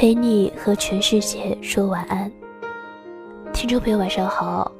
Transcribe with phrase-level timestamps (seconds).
[0.00, 2.32] 陪你和全世界说晚安，
[3.52, 4.72] 听众朋友晚上好。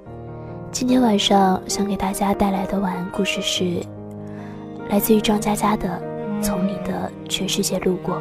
[0.72, 3.82] 今天晚上想给大家带来的晚安故事是
[4.88, 6.00] 来自于张嘉佳的
[6.42, 8.16] 《从你的全世界路过》。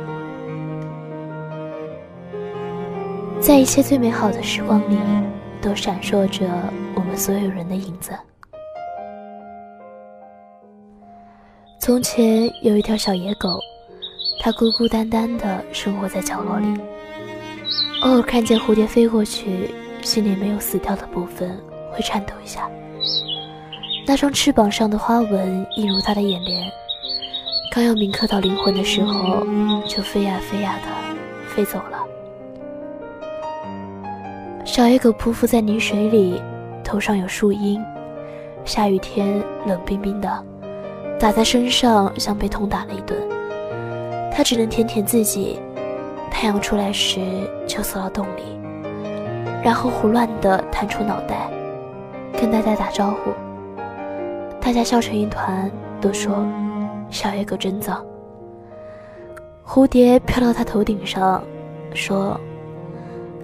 [3.39, 4.99] 在一切最美好的时光里，
[5.61, 6.49] 都闪烁着
[6.95, 8.11] 我们所有人的影子。
[11.79, 13.57] 从前有一条小野狗。
[14.41, 16.67] 它孤孤单单地生活在角落里，
[18.03, 19.69] 偶尔看见蝴蝶飞过去，
[20.01, 22.69] 心里没有死掉的部分会颤抖一下。
[24.07, 26.71] 那双翅膀上的花纹映入他的眼帘，
[27.69, 29.45] 刚要铭刻到灵魂的时候，
[29.85, 31.99] 就飞呀飞呀的飞走了。
[34.63, 36.41] 小野狗匍匐在泥水里，
[36.81, 37.83] 头上有树荫，
[38.63, 40.43] 下雨天冷冰冰的，
[41.19, 43.19] 打在身上像被痛打了一顿。
[44.31, 45.59] 他只能舔舔自己，
[46.31, 47.19] 太阳出来时
[47.67, 48.59] 就缩到洞里，
[49.63, 51.49] 然后胡乱地探出脑袋，
[52.33, 53.31] 跟大家打招呼。
[54.61, 55.69] 大家笑成一团，
[55.99, 56.45] 都说
[57.09, 58.05] 小野狗真脏。
[59.65, 61.43] 蝴蝶飘到他头顶上，
[61.93, 62.39] 说：“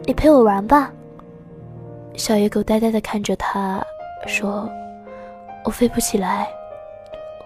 [0.05, 0.91] 你陪我玩吧。”
[2.15, 3.83] 小野狗呆呆地看着他，
[4.25, 4.69] 说
[5.65, 6.47] ：“我飞不起来。”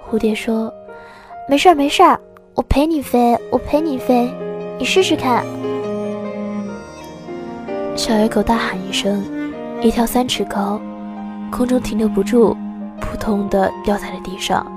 [0.09, 0.73] 蝴蝶说
[1.49, 2.19] ：“没事儿，没事儿。”
[2.59, 4.29] 我陪你飞，我陪你飞，
[4.77, 5.45] 你试试看。
[7.95, 9.23] 小野狗大喊一声，
[9.81, 10.77] 一跳三尺高，
[11.49, 12.57] 空中停留不住，
[12.99, 14.69] 扑通的掉在了地上，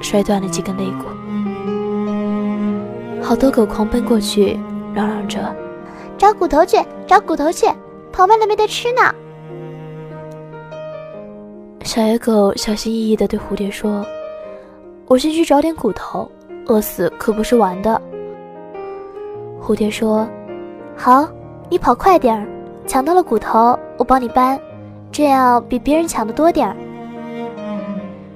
[0.00, 1.04] 摔断了几根肋骨。
[3.22, 4.58] 好多狗狂奔过去，
[4.94, 5.54] 嚷嚷着
[6.16, 7.66] ：“找骨头去，找骨头去，
[8.10, 9.14] 跑慢了没得吃呢。”
[11.84, 14.02] 小野狗小心翼翼地对蝴蝶说
[15.08, 16.26] ：“我先去找点骨头。”
[16.66, 18.00] 饿死可不是玩的。
[19.60, 20.28] 蝴蝶说
[20.96, 21.28] ：“好，
[21.68, 22.46] 你跑快点儿，
[22.86, 24.60] 抢到了骨头，我帮你搬，
[25.10, 26.76] 这样比别人抢的多点儿。”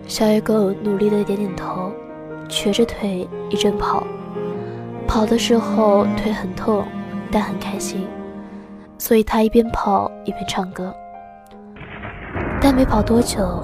[0.06, 1.91] 小野狗努力的点点头，
[2.48, 4.06] 瘸着腿一阵跑。
[5.06, 6.84] 跑的时候腿很痛，
[7.31, 8.06] 但很开心，
[8.98, 10.94] 所以他一边跑一边唱歌。
[12.60, 13.60] 但没跑多久，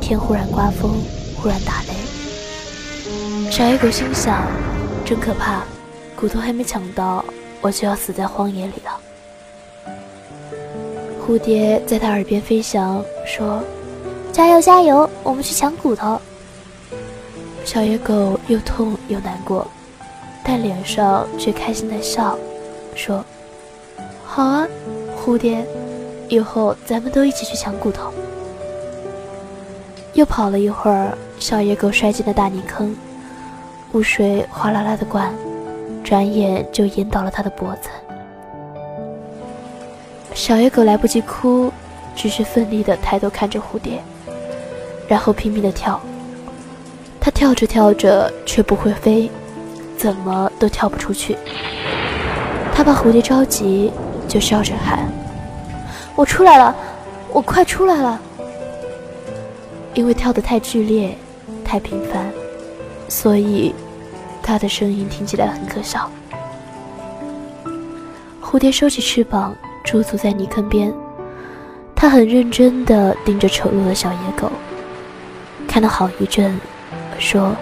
[0.00, 0.90] 天忽然刮风，
[1.36, 1.97] 忽然打雷。
[3.58, 4.46] 小野狗心想
[5.04, 5.64] ：“真可怕，
[6.14, 7.24] 骨头还没抢到，
[7.60, 9.00] 我就要死在荒野里了。”
[11.20, 13.60] 蝴蝶在他耳边飞翔，说
[14.30, 16.20] ：“加油，加油，我们去抢骨头。”
[17.66, 19.66] 小野狗又痛又难过，
[20.44, 22.38] 但脸上却开心的笑，
[22.94, 23.24] 说
[24.24, 24.68] ：“好啊，
[25.20, 25.66] 蝴蝶，
[26.28, 28.12] 以后咱们都一起去抢骨头。”
[30.14, 32.94] 又跑了一会儿，小野狗摔进了大泥坑。
[33.92, 35.32] 污水哗啦啦的灌，
[36.04, 37.88] 转眼就淹到了他的脖子。
[40.34, 41.72] 小野狗来不及哭，
[42.14, 44.02] 只是奋力的抬头看着蝴蝶，
[45.08, 46.00] 然后拼命的跳。
[47.20, 49.30] 它跳着跳着却不会飞，
[49.96, 51.36] 怎么都跳不出去。
[52.74, 53.90] 它怕蝴蝶着急，
[54.28, 55.10] 就笑着喊
[56.14, 56.76] ：“我出来了，
[57.32, 58.20] 我快出来了！”
[59.94, 61.16] 因为跳得太剧烈，
[61.64, 62.30] 太频繁。
[63.08, 63.74] 所以，
[64.42, 66.10] 它的声音听起来很可笑。
[68.42, 69.54] 蝴蝶收起翅膀，
[69.84, 70.92] 驻足在泥坑边，
[71.94, 74.50] 它很认真地盯着丑陋的小野狗，
[75.66, 76.58] 看了好一阵，
[77.18, 77.54] 说：“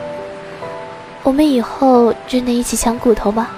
[1.24, 3.48] 我们以后真的一起抢骨头吗？”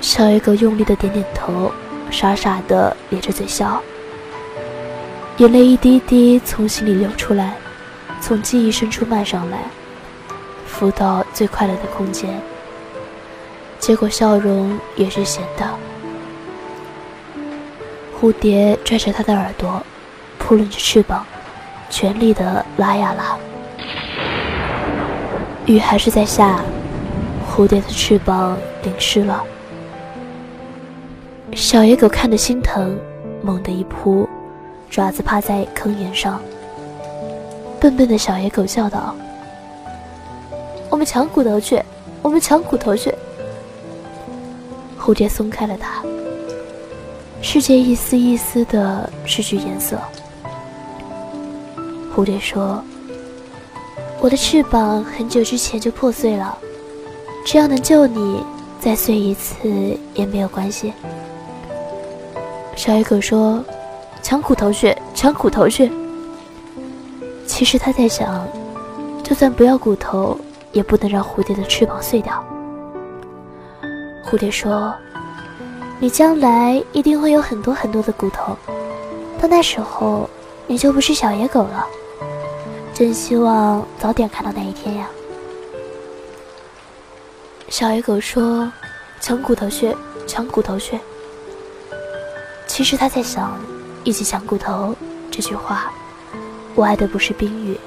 [0.00, 1.70] 小野狗用力的点点头，
[2.10, 3.80] 傻傻的咧着嘴笑，
[5.38, 7.54] 眼泪一滴滴从心里流出来，
[8.20, 9.58] 从记忆深处漫上来。
[10.74, 12.28] 浮到最快乐的空间，
[13.78, 15.64] 结果笑容也是咸的。
[18.18, 19.80] 蝴蝶拽着它的耳朵，
[20.36, 21.24] 扑棱着翅膀，
[21.88, 23.38] 全力的拉呀拉。
[25.66, 26.60] 雨还是在下，
[27.48, 29.44] 蝴蝶的翅膀淋湿了。
[31.54, 32.98] 小野狗看得心疼，
[33.42, 34.28] 猛地一扑，
[34.90, 36.40] 爪子趴在坑沿上。
[37.80, 39.14] 笨笨的小野狗叫道。
[40.94, 41.82] 我们抢骨头去，
[42.22, 43.12] 我们抢骨头去。
[44.96, 46.04] 蝴蝶松开了它，
[47.42, 49.98] 世界一丝一丝的失去颜色。
[52.14, 52.80] 蝴蝶说
[54.22, 56.56] ：“我的翅膀很久之前就破碎了，
[57.44, 58.44] 只要能救你，
[58.78, 59.68] 再碎一次
[60.14, 60.92] 也没有关系。”
[62.76, 63.64] 小野狗说
[64.22, 65.90] ：“抢骨头去，抢骨头去。”
[67.48, 68.46] 其实他在想，
[69.24, 70.38] 就算不要骨头，
[70.74, 72.44] 也不能让蝴蝶的翅膀碎掉。
[74.26, 74.94] 蝴蝶说。
[76.00, 78.54] 你将来一定会有很多很多的骨头，
[79.40, 80.28] 到那时候
[80.66, 81.86] 你就不是小野狗了。
[82.92, 85.08] 真希望早点看到那一天呀！
[87.70, 88.70] 小野狗说
[89.20, 89.96] ：“抢骨头去，
[90.26, 90.98] 抢骨头去。”
[92.66, 93.56] 其实他在想，
[94.02, 94.94] 一起抢骨头
[95.30, 95.92] 这句话，
[96.74, 97.78] 我爱的不是冰雨，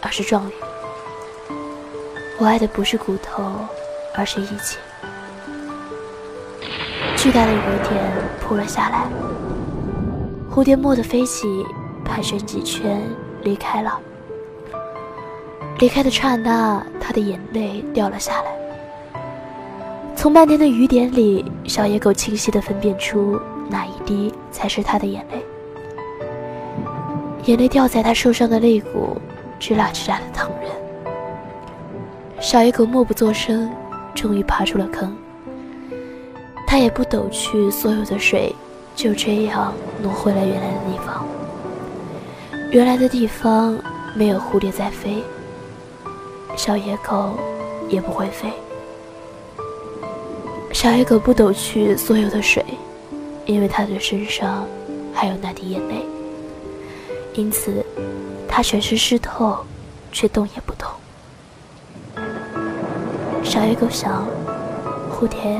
[0.00, 0.52] 而是壮语。
[2.40, 3.42] 我爱的不是骨头，
[4.14, 4.78] 而是一起。
[7.16, 7.58] 巨大的雨
[7.88, 8.00] 点
[8.40, 9.08] 扑了下来，
[10.48, 11.66] 蝴蝶蓦地飞起，
[12.04, 13.02] 盘旋几圈，
[13.42, 13.98] 离开了。
[15.80, 18.56] 离开的刹那，他的眼泪掉了下来。
[20.14, 25.44] 从漫天的雨点里，小野狗清晰地分辨出哪一滴才是他的眼泪。
[27.46, 29.20] 眼泪掉在他受伤的肋骨，
[29.58, 30.70] 吱啦吱啦的疼人。
[32.40, 33.68] 小野狗默不作声，
[34.14, 35.14] 终于爬出了坑。
[36.66, 38.54] 它也不抖去所有的水，
[38.94, 41.26] 就这样挪回了原来的地方。
[42.70, 43.76] 原来的地方
[44.14, 45.22] 没有蝴蝶在飞，
[46.56, 47.36] 小野狗
[47.88, 48.48] 也不会飞。
[50.72, 52.64] 小野狗不抖去所有的水，
[53.46, 54.64] 因为它的身上
[55.12, 56.06] 还有那滴眼泪，
[57.34, 57.84] 因此
[58.46, 59.58] 它全身湿透，
[60.12, 60.87] 却动也不动。
[63.48, 64.28] 小野狗想，
[65.10, 65.58] 蝴蝶。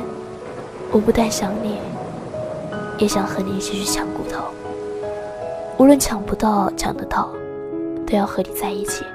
[0.93, 1.79] 我不但想你，
[2.99, 4.45] 也想和你一起去抢骨头。
[5.79, 7.33] 无论抢不到、抢得到，
[8.07, 9.07] 都要和你在一起。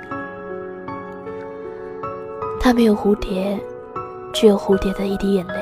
[2.59, 3.59] 他没有蝴蝶，
[4.33, 5.53] 只有蝴蝶的一滴眼泪。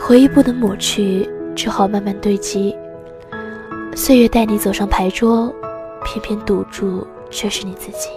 [0.00, 2.76] 回忆不能抹去，只好慢慢堆积。
[3.94, 5.54] 岁月带你走上牌桌，
[6.04, 8.08] 偏偏堵住却是你自己。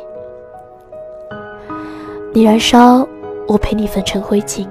[2.36, 3.08] 你燃烧。
[3.48, 4.68] 我陪你焚成灰烬，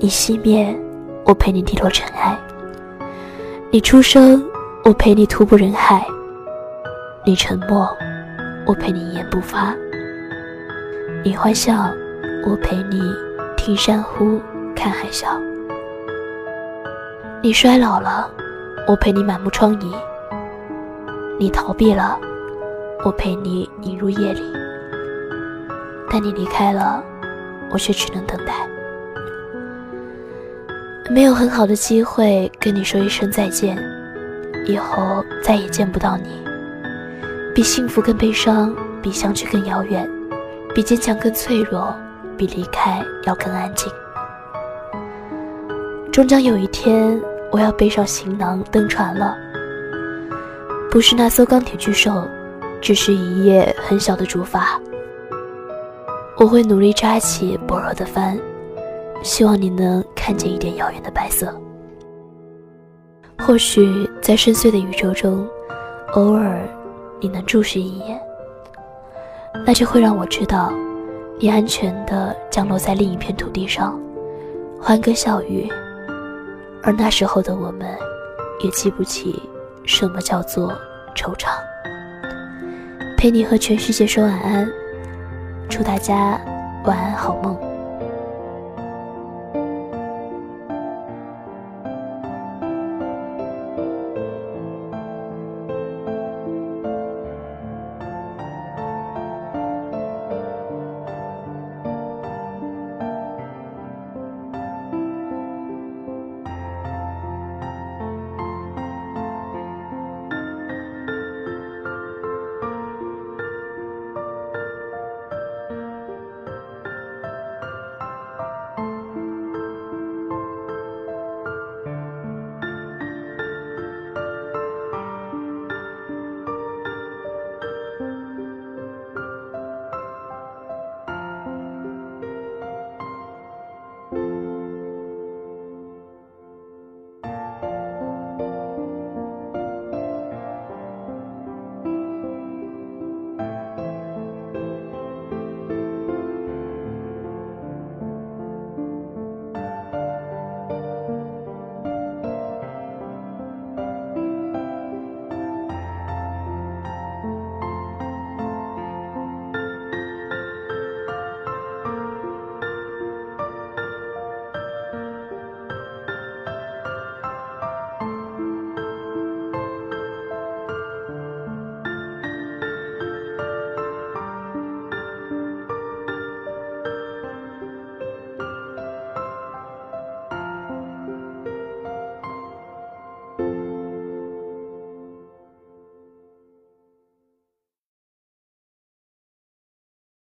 [0.00, 0.74] 你熄灭；
[1.24, 2.36] 我陪你跌落尘埃。
[3.70, 4.42] 你出生，
[4.84, 6.00] 我陪你徒步人海；
[7.24, 7.88] 你沉默，
[8.66, 9.72] 我陪你一言不发。
[11.22, 11.90] 你欢笑，
[12.44, 13.00] 我陪你
[13.56, 14.40] 听山呼，
[14.74, 15.26] 看海啸。
[17.40, 18.28] 你衰老了，
[18.88, 19.94] 我陪你满目疮痍；
[21.38, 22.18] 你逃避了，
[23.04, 24.63] 我陪你隐入夜里。
[26.14, 27.02] 但你离开了。
[27.70, 28.52] 我却只能等待，
[31.10, 33.76] 没有很好的机会跟你说一声再见，
[34.64, 36.40] 以后再也见不到你。
[37.52, 38.72] 比幸福更悲伤，
[39.02, 40.08] 比相聚更遥远，
[40.72, 41.92] 比坚强更脆弱，
[42.36, 43.92] 比离开要更安静。
[46.12, 47.20] 终将有一天，
[47.50, 49.36] 我要背上行囊登船了，
[50.92, 52.24] 不是那艘钢铁巨兽，
[52.80, 54.60] 只是一叶很小的竹筏。
[56.36, 58.38] 我会努力扎起薄弱的帆，
[59.22, 61.54] 希望你能看见一点遥远的白色。
[63.38, 65.46] 或许在深邃的宇宙中，
[66.14, 66.60] 偶尔
[67.20, 68.20] 你能注视一眼，
[69.64, 70.72] 那就会让我知道，
[71.38, 73.98] 你安全地降落在另一片土地上，
[74.80, 75.70] 欢歌笑语。
[76.82, 77.88] 而那时候的我们，
[78.60, 79.40] 也记不起
[79.84, 80.72] 什么叫做
[81.14, 81.48] 惆怅。
[83.16, 84.68] 陪你和全世界说晚安。
[85.68, 86.40] 祝大家
[86.84, 87.73] 晚安，好梦。